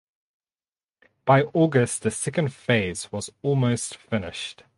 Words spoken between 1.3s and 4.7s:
August the second phase was almost finished.